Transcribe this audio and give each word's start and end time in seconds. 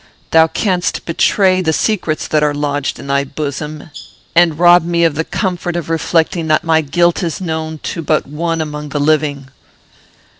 Thou 0.31 0.47
canst 0.47 1.05
betray 1.05 1.61
the 1.61 1.71
secrets 1.73 2.27
that 2.27 2.41
are 2.41 2.55
lodged 2.55 2.97
in 2.97 3.05
thy 3.05 3.23
bosom, 3.23 3.91
and 4.33 4.57
rob 4.57 4.83
me 4.83 5.03
of 5.03 5.13
the 5.13 5.23
comfort 5.23 5.75
of 5.75 5.91
reflecting 5.91 6.47
that 6.47 6.63
my 6.63 6.81
guilt 6.81 7.21
is 7.21 7.39
known 7.39 7.75
but 7.97 8.23
to 8.23 8.27
one 8.31 8.61
among 8.61 8.89
the 8.89 8.99
living." 8.99 9.49